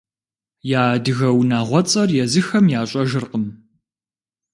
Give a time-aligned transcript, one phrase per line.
[0.79, 3.45] Я адыгэ унагъуэцӀэр езыхэм ящӀэжыркъым.